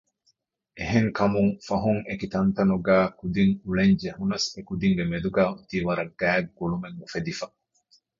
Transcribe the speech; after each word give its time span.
އެެހެންކަމުން 0.77 1.51
ފަހުން 1.67 2.01
އެކި 2.07 2.27
ތަންތަނުގައި 2.33 3.07
ކުދިން 3.19 3.53
އުޅެން 3.63 3.95
ޖެހުނަސް 4.01 4.47
އެކުދިންގެ 4.55 5.03
މެދުގައި 5.11 5.49
އޮތީ 5.51 5.77
ވަރަށް 5.87 6.13
ގާތް 6.19 6.51
ގުޅުމެއް 6.57 6.99
އުފެދިފަ 6.99 7.45